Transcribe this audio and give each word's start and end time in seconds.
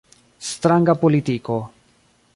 Stranga 0.51 0.95
politiko. 1.03 1.59